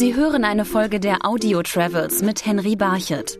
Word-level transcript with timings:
Sie 0.00 0.14
hören 0.14 0.44
eine 0.44 0.64
Folge 0.64 0.98
der 0.98 1.26
Audio 1.26 1.62
Travels 1.62 2.22
mit 2.22 2.46
Henry 2.46 2.74
Barchet. 2.74 3.38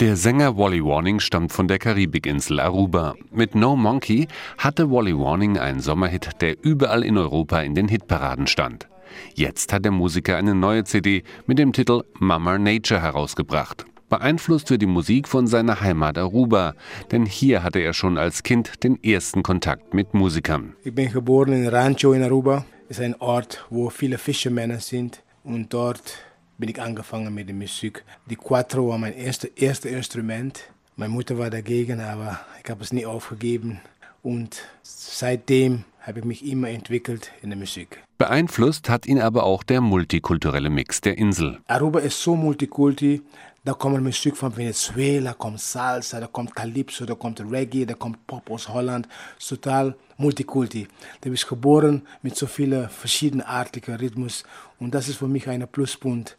Der 0.00 0.16
Sänger 0.16 0.56
Wally 0.56 0.82
Warning 0.82 1.20
stammt 1.20 1.52
von 1.52 1.68
der 1.68 1.78
Karibikinsel 1.78 2.60
Aruba. 2.60 3.14
Mit 3.30 3.54
No 3.54 3.76
Monkey 3.76 4.26
hatte 4.56 4.90
Wally 4.90 5.14
Warning 5.14 5.58
einen 5.58 5.80
Sommerhit, 5.80 6.30
der 6.40 6.56
überall 6.64 7.04
in 7.04 7.18
Europa 7.18 7.60
in 7.60 7.74
den 7.74 7.88
Hitparaden 7.88 8.46
stand. 8.46 8.88
Jetzt 9.34 9.74
hat 9.74 9.84
der 9.84 9.92
Musiker 9.92 10.38
eine 10.38 10.54
neue 10.54 10.84
CD 10.84 11.22
mit 11.44 11.58
dem 11.58 11.74
Titel 11.74 12.02
Mama 12.18 12.56
Nature 12.56 13.02
herausgebracht. 13.02 13.84
Beeinflusst 14.08 14.70
wird 14.70 14.80
die 14.80 14.86
Musik 14.86 15.28
von 15.28 15.46
seiner 15.46 15.82
Heimat 15.82 16.16
Aruba, 16.16 16.72
denn 17.12 17.26
hier 17.26 17.62
hatte 17.62 17.80
er 17.80 17.92
schon 17.92 18.16
als 18.16 18.42
Kind 18.44 18.82
den 18.82 18.98
ersten 19.04 19.42
Kontakt 19.42 19.92
mit 19.92 20.14
Musikern. 20.14 20.74
Ich 20.84 20.94
bin 20.94 21.12
geboren 21.12 21.52
in 21.52 21.68
Rancho 21.68 22.14
in 22.14 22.22
Aruba. 22.22 22.64
Ist 22.88 23.00
ein 23.00 23.20
Ort, 23.20 23.66
wo 23.68 23.90
viele 23.90 24.16
Fischermänner 24.16 24.78
sind 24.78 25.22
und 25.42 25.74
dort 25.74 26.18
bin 26.56 26.68
ich 26.68 26.80
angefangen 26.80 27.34
mit 27.34 27.48
der 27.48 27.56
Musik. 27.56 28.04
Die 28.30 28.36
Quattro 28.36 28.88
war 28.88 28.98
mein 28.98 29.12
erstes 29.14 29.50
erste 29.56 29.88
Instrument. 29.88 30.60
Meine 30.94 31.12
Mutter 31.12 31.36
war 31.36 31.50
dagegen, 31.50 32.00
aber 32.00 32.40
ich 32.62 32.70
habe 32.70 32.84
es 32.84 32.92
nie 32.92 33.04
aufgegeben. 33.04 33.80
Und 34.22 34.62
seitdem 34.82 35.84
habe 36.00 36.20
ich 36.20 36.24
mich 36.24 36.46
immer 36.46 36.68
entwickelt 36.68 37.32
in 37.42 37.50
der 37.50 37.58
Musik. 37.58 38.02
Beeinflusst 38.18 38.88
hat 38.88 39.06
ihn 39.06 39.20
aber 39.20 39.42
auch 39.42 39.64
der 39.64 39.80
multikulturelle 39.80 40.70
Mix 40.70 41.00
der 41.00 41.18
Insel. 41.18 41.58
Aruba 41.66 41.98
ist 41.98 42.22
so 42.22 42.36
multikulti. 42.36 43.20
Da 43.66 43.74
kommt 43.74 44.00
Musik 44.00 44.36
von 44.36 44.56
Venezuela, 44.56 45.34
kommt 45.34 45.58
Salsa, 45.58 46.20
da 46.20 46.28
kommt 46.28 46.54
Calypso, 46.54 47.04
da 47.04 47.16
kommt 47.16 47.40
Reggae, 47.40 47.84
da 47.84 47.94
kommt 47.94 48.24
Pop 48.24 48.48
aus 48.48 48.68
Holland. 48.68 49.08
Total 49.44 49.96
multikulti. 50.18 50.86
Bin 51.20 51.34
ich 51.34 51.44
geboren 51.44 52.02
mit 52.22 52.36
so 52.36 52.46
vielen 52.46 52.88
verschiedenartigen 52.88 53.96
Rhythmus 53.96 54.44
und 54.78 54.94
das 54.94 55.08
ist 55.08 55.16
für 55.16 55.26
mich 55.26 55.48
ein 55.48 55.66
Pluspunkt 55.66 56.36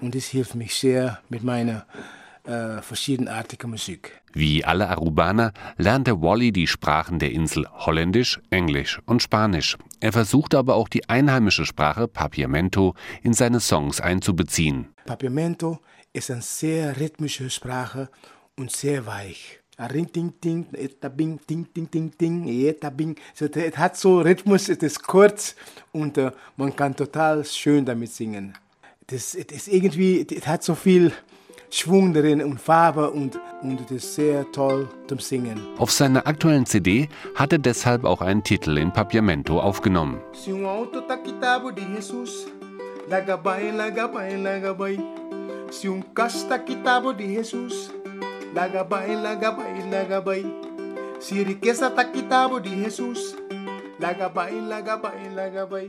und 0.00 0.14
das 0.14 0.24
hilft 0.24 0.54
mich 0.54 0.74
sehr 0.74 1.18
mit 1.28 1.44
meiner 1.44 1.84
äh, 2.44 2.80
verschiedenartigen 2.80 3.68
Musik. 3.68 4.22
Wie 4.32 4.64
alle 4.64 4.88
Arubaner 4.88 5.52
lernte 5.76 6.22
Wally 6.22 6.50
die 6.50 6.66
Sprachen 6.66 7.18
der 7.18 7.32
Insel 7.32 7.66
Holländisch, 7.70 8.40
Englisch 8.48 9.02
und 9.04 9.22
Spanisch. 9.22 9.76
Er 10.00 10.12
versuchte 10.12 10.56
aber 10.56 10.76
auch 10.76 10.88
die 10.88 11.06
einheimische 11.10 11.66
Sprache 11.66 12.08
Papiamento 12.08 12.94
in 13.22 13.34
seine 13.34 13.60
Songs 13.60 14.00
einzubeziehen. 14.00 14.88
Papiamento 15.04 15.80
ist 16.12 16.30
eine 16.30 16.42
sehr 16.42 16.98
rhythmische 16.98 17.50
Sprache 17.50 18.08
und 18.56 18.70
sehr 18.70 19.06
weich. 19.06 19.60
Ring, 19.78 20.12
ding, 20.12 20.34
ding, 20.44 20.66
ding, 20.70 21.40
ding, 21.46 21.66
ding, 21.74 21.90
ding, 21.90 22.12
ding, 22.18 23.16
Es 23.34 23.78
hat 23.78 23.96
so 23.96 24.20
Rhythmus, 24.20 24.68
es 24.68 24.78
ist 24.78 25.02
kurz 25.02 25.56
und 25.92 26.18
uh, 26.18 26.30
man 26.56 26.76
kann 26.76 26.94
total 26.94 27.42
schön 27.46 27.86
damit 27.86 28.12
singen. 28.12 28.52
Es 29.10 29.34
ist 29.34 29.68
irgendwie, 29.68 30.26
es 30.30 30.46
hat 30.46 30.62
so 30.62 30.74
viel 30.74 31.12
Schwung 31.70 32.12
drin 32.12 32.42
und 32.42 32.60
Farbe 32.60 33.10
und, 33.10 33.40
und 33.62 33.80
es 33.80 33.90
ist 33.90 34.14
sehr 34.16 34.50
toll 34.52 34.88
zum 35.06 35.18
Singen. 35.18 35.58
Auf 35.78 35.92
seiner 35.92 36.26
aktuellen 36.26 36.66
CD 36.66 37.08
hat 37.34 37.52
er 37.52 37.58
deshalb 37.58 38.04
auch 38.04 38.20
einen 38.20 38.44
Titel 38.44 38.76
in 38.76 38.92
Papiamento 38.92 39.58
aufgenommen. 39.60 40.20
Lagabay, 43.08 44.98
Se 45.70 45.88
um 45.88 46.02
casta 46.02 46.58
kitabo 46.58 47.12
de 47.12 47.24
Jesus, 47.24 47.92
lagabay, 48.52 49.14
lagabay, 49.14 49.88
lagabay. 49.88 50.44
Se 51.20 51.44
riqueza 51.44 51.90
ta 51.90 52.04
kitabo 52.04 52.58
de 52.58 52.70
Jesus, 52.70 53.36
lagabay, 54.00 54.60
lagabay, 54.60 55.30
lagabay. 55.32 55.88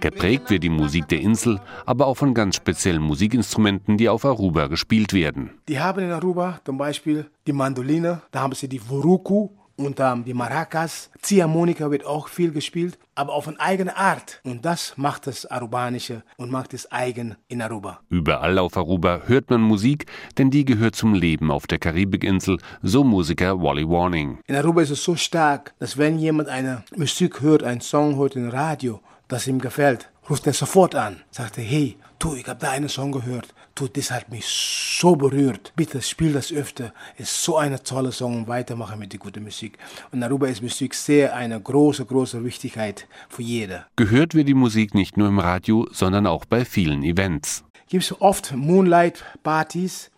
Geprägt 0.00 0.50
wird 0.50 0.62
die 0.62 0.68
Musik 0.68 1.08
der 1.08 1.20
Insel 1.20 1.60
aber 1.86 2.06
auch 2.06 2.16
von 2.16 2.34
ganz 2.34 2.56
speziellen 2.56 3.02
Musikinstrumenten, 3.02 3.96
die 3.96 4.08
auf 4.08 4.24
Aruba 4.24 4.68
gespielt 4.68 5.12
werden. 5.12 5.50
Die 5.68 5.80
haben 5.80 6.02
in 6.02 6.12
Aruba 6.12 6.60
zum 6.64 6.78
Beispiel 6.78 7.26
die 7.46 7.52
Mandoline, 7.52 8.22
da 8.30 8.40
haben 8.40 8.54
sie 8.54 8.68
die 8.68 8.80
Vuruku, 8.88 9.50
und 9.76 10.00
ähm, 10.00 10.24
die 10.24 10.34
Maracas. 10.34 11.10
Ziehharmonika 11.22 11.90
wird 11.90 12.04
auch 12.04 12.28
viel 12.28 12.52
gespielt, 12.52 12.98
aber 13.14 13.32
auf 13.32 13.48
eine 13.48 13.60
eigene 13.60 13.96
Art. 13.96 14.40
Und 14.44 14.64
das 14.64 14.94
macht 14.96 15.26
das 15.26 15.46
Arubanische 15.46 16.22
und 16.36 16.50
macht 16.50 16.74
es 16.74 16.90
eigen 16.90 17.36
in 17.48 17.62
Aruba. 17.62 18.00
Überall 18.08 18.58
auf 18.58 18.76
Aruba 18.76 19.22
hört 19.26 19.50
man 19.50 19.60
Musik, 19.60 20.06
denn 20.38 20.50
die 20.50 20.64
gehört 20.64 20.96
zum 20.96 21.14
Leben 21.14 21.50
auf 21.50 21.66
der 21.66 21.78
Karibikinsel, 21.78 22.58
so 22.82 23.04
Musiker 23.04 23.60
Wally 23.60 23.88
Warning. 23.88 24.38
In 24.46 24.56
Aruba 24.56 24.82
ist 24.82 24.90
es 24.90 25.04
so 25.04 25.16
stark, 25.16 25.74
dass 25.78 25.98
wenn 25.98 26.18
jemand 26.18 26.48
eine 26.48 26.84
Musik 26.94 27.40
hört, 27.40 27.62
einen 27.62 27.80
Song 27.80 28.16
hört 28.16 28.36
im 28.36 28.48
Radio, 28.48 29.00
das 29.28 29.46
ihm 29.46 29.60
gefällt, 29.60 30.10
ruft 30.28 30.46
er 30.46 30.52
sofort 30.52 30.94
an, 30.94 31.22
sagt 31.30 31.58
er, 31.58 31.64
hey, 31.64 31.96
du, 32.18 32.34
ich 32.34 32.46
habe 32.46 32.60
da 32.60 32.70
einen 32.70 32.88
Song 32.88 33.12
gehört, 33.12 33.54
du, 33.76 33.88
das 33.88 34.10
hat 34.10 34.30
mich 34.30 34.46
so 34.46 35.14
berührt, 35.14 35.72
bitte 35.76 36.02
spiel 36.02 36.32
das 36.32 36.52
öfter, 36.52 36.92
ist 37.16 37.42
so 37.42 37.56
eine 37.56 37.82
tolle 37.82 38.10
Song 38.12 38.38
und 38.38 38.48
weitermachen 38.48 38.98
mit 38.98 39.12
der 39.12 39.20
guten 39.20 39.44
Musik. 39.44 39.78
Und 40.10 40.20
darüber 40.20 40.48
ist 40.48 40.62
Musik 40.62 40.94
sehr 40.94 41.34
eine 41.34 41.60
große, 41.60 42.04
große 42.04 42.42
Wichtigkeit 42.44 43.06
für 43.28 43.42
jeder. 43.42 43.86
Gehört 43.96 44.34
wird 44.34 44.48
die 44.48 44.54
Musik 44.54 44.94
nicht 44.94 45.16
nur 45.16 45.28
im 45.28 45.38
Radio, 45.38 45.86
sondern 45.92 46.26
auch 46.26 46.44
bei 46.44 46.64
vielen 46.64 47.02
Events. 47.02 47.64
Gibt 47.88 48.04
es 48.04 48.20
oft 48.20 48.52
Moonlight-Partys, 48.56 50.10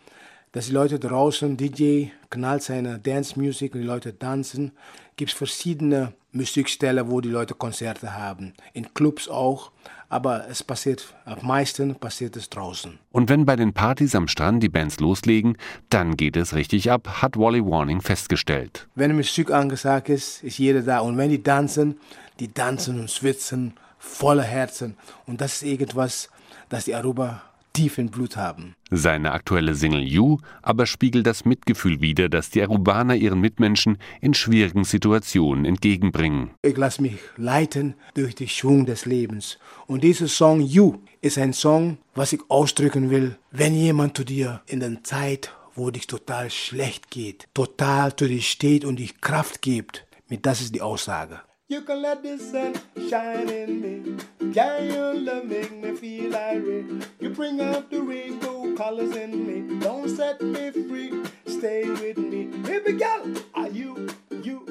dass 0.52 0.66
die 0.66 0.72
Leute 0.72 0.98
draußen, 0.98 1.56
DJ 1.56 2.06
knallt 2.30 2.62
seine 2.62 2.98
Dance-Music 2.98 3.74
und 3.74 3.80
die 3.82 3.86
Leute 3.86 4.18
tanzen. 4.18 4.72
Gibt 5.16 5.30
es 5.32 5.36
verschiedene 5.36 6.12
Musikstellen, 6.32 7.10
wo 7.10 7.20
die 7.20 7.30
Leute 7.30 7.54
Konzerte 7.54 8.14
haben. 8.14 8.54
In 8.72 8.92
Clubs 8.94 9.28
auch, 9.28 9.72
aber 10.08 10.48
es 10.48 10.62
passiert, 10.62 11.14
am 11.24 11.46
meisten 11.46 11.94
passiert 11.94 12.36
es 12.36 12.48
draußen. 12.48 12.98
Und 13.12 13.28
wenn 13.28 13.44
bei 13.44 13.56
den 13.56 13.72
Partys 13.72 14.14
am 14.14 14.28
Strand 14.28 14.62
die 14.62 14.68
Bands 14.68 15.00
loslegen, 15.00 15.56
dann 15.90 16.16
geht 16.16 16.36
es 16.36 16.54
richtig 16.54 16.90
ab, 16.90 17.22
hat 17.22 17.36
Wally 17.36 17.64
Warning 17.64 18.00
festgestellt. 18.00 18.88
Wenn 18.94 19.16
Musik 19.16 19.50
angesagt 19.50 20.08
ist, 20.08 20.42
ist 20.42 20.58
jeder 20.58 20.82
da. 20.82 21.00
Und 21.00 21.16
wenn 21.16 21.30
die 21.30 21.42
tanzen, 21.42 21.98
die 22.40 22.48
tanzen 22.48 23.00
und 23.00 23.10
schwitzen 23.10 23.74
voller 23.98 24.44
Herzen. 24.44 24.96
Und 25.26 25.40
das 25.40 25.56
ist 25.56 25.62
irgendwas, 25.62 26.30
das 26.68 26.84
die 26.84 26.94
Aruba 26.94 27.42
tief 27.78 27.98
im 27.98 28.10
Blut 28.10 28.36
haben. 28.36 28.74
Seine 28.90 29.30
aktuelle 29.30 29.76
Single 29.76 30.02
You 30.02 30.38
aber 30.62 30.84
spiegelt 30.84 31.28
das 31.28 31.44
Mitgefühl 31.44 32.00
wider, 32.00 32.28
das 32.28 32.50
die 32.50 32.60
Arubaner 32.60 33.14
ihren 33.14 33.40
Mitmenschen 33.40 33.98
in 34.20 34.34
schwierigen 34.34 34.82
Situationen 34.82 35.64
entgegenbringen. 35.64 36.50
Ich 36.62 36.76
lasse 36.76 37.02
mich 37.02 37.18
leiten 37.36 37.94
durch 38.14 38.34
den 38.34 38.48
Schwung 38.48 38.84
des 38.84 39.06
Lebens. 39.06 39.58
Und 39.86 40.02
dieser 40.02 40.26
Song 40.26 40.60
You 40.60 40.96
ist 41.20 41.38
ein 41.38 41.52
Song, 41.52 41.98
was 42.16 42.32
ich 42.32 42.40
ausdrücken 42.48 43.10
will, 43.10 43.38
wenn 43.52 43.74
jemand 43.74 44.16
zu 44.16 44.24
dir 44.24 44.60
in 44.66 44.80
der 44.80 45.04
Zeit, 45.04 45.52
wo 45.76 45.92
dich 45.92 46.08
total 46.08 46.50
schlecht 46.50 47.10
geht, 47.10 47.46
total 47.54 48.16
zu 48.16 48.26
dir 48.26 48.42
steht 48.42 48.84
und 48.84 48.98
dich 48.98 49.20
Kraft 49.20 49.62
gibt. 49.62 50.04
Mit 50.28 50.46
das 50.46 50.60
ist 50.60 50.74
die 50.74 50.82
Aussage. 50.82 51.40
You 51.70 51.82
can 51.82 52.00
let 52.00 52.22
the 52.22 52.38
sun 52.38 52.72
shine 53.10 53.50
in 53.50 53.82
me. 53.82 54.16
Yeah, 54.54 54.80
your 54.80 55.12
love 55.12 55.44
make 55.44 55.70
me 55.70 55.94
feel 55.96 56.34
irate. 56.34 57.06
You 57.20 57.28
bring 57.28 57.60
out 57.60 57.90
the 57.90 58.00
rainbow 58.00 58.74
colors 58.74 59.14
in 59.14 59.46
me. 59.46 59.78
Don't 59.78 60.08
set 60.08 60.40
me 60.40 60.70
free. 60.70 61.12
Stay 61.46 61.84
with 61.90 62.16
me. 62.16 62.46
Baby 62.64 62.92
girl, 62.96 63.34
are 63.54 63.68
you, 63.68 64.08
you, 64.42 64.62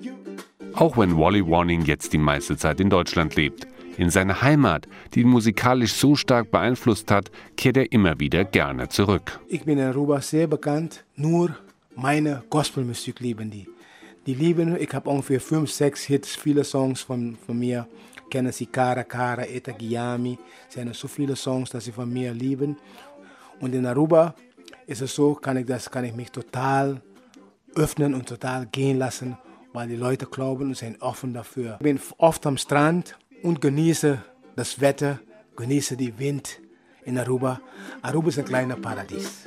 you. 0.00 0.16
Auch 0.72 0.96
wenn 0.96 1.18
Wally 1.18 1.46
Warning 1.46 1.82
jetzt 1.84 2.14
die 2.14 2.18
meiste 2.18 2.56
Zeit 2.56 2.80
in 2.80 2.88
Deutschland 2.88 3.36
lebt. 3.36 3.66
In 3.98 4.08
seine 4.08 4.40
Heimat, 4.40 4.88
die 5.12 5.20
ihn 5.20 5.28
musikalisch 5.28 5.92
so 5.92 6.16
stark 6.16 6.50
beeinflusst 6.50 7.10
hat, 7.10 7.30
kehrt 7.58 7.76
er 7.76 7.92
immer 7.92 8.18
wieder 8.18 8.46
gerne 8.46 8.88
zurück. 8.88 9.40
Ich 9.48 9.64
bin 9.64 9.76
in 9.76 9.84
Aruba 9.84 10.22
sehr 10.22 10.46
bekannt, 10.46 11.04
nur 11.16 11.54
meine 11.94 12.44
Gospelmusik 12.48 13.20
lieben 13.20 13.50
die. 13.50 13.66
Die 14.26 14.34
lieben, 14.34 14.76
ich 14.76 14.92
habe 14.92 15.08
ungefähr 15.08 15.40
fünf, 15.40 15.70
sechs 15.70 16.02
Hits, 16.02 16.34
viele 16.34 16.64
Songs 16.64 17.00
von, 17.00 17.36
von 17.46 17.56
mir. 17.56 17.86
Kennen 18.28 18.50
sie 18.50 18.66
Cara 18.66 19.04
Cara, 19.04 19.46
Eta 19.46 19.70
Giami. 19.70 20.36
Es 20.66 20.74
sind 20.74 20.92
so 20.96 21.06
viele 21.06 21.36
Songs, 21.36 21.70
dass 21.70 21.84
sie 21.84 21.92
von 21.92 22.12
mir 22.12 22.32
lieben. 22.34 22.76
Und 23.60 23.72
in 23.72 23.86
Aruba 23.86 24.34
ist 24.86 25.00
es 25.00 25.14
so, 25.14 25.34
kann 25.34 25.56
ich, 25.58 25.66
das, 25.66 25.88
kann 25.88 26.04
ich 26.04 26.12
mich 26.12 26.32
total 26.32 27.00
öffnen 27.76 28.14
und 28.14 28.28
total 28.28 28.66
gehen 28.66 28.98
lassen, 28.98 29.38
weil 29.72 29.86
die 29.86 29.96
Leute 29.96 30.26
glauben 30.26 30.68
und 30.68 30.76
sind 30.76 31.00
offen 31.00 31.32
dafür. 31.32 31.76
Ich 31.78 31.84
bin 31.84 32.00
oft 32.18 32.44
am 32.46 32.56
Strand 32.56 33.16
und 33.44 33.60
genieße 33.60 34.20
das 34.56 34.80
Wetter, 34.80 35.20
genieße 35.56 35.96
den 35.96 36.18
Wind 36.18 36.60
in 37.04 37.16
Aruba. 37.16 37.60
Aruba 38.02 38.30
ist 38.30 38.40
ein 38.40 38.44
kleiner 38.44 38.74
Paradies. 38.74 39.46